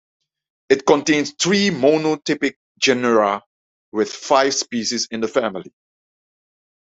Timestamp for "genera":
2.79-3.43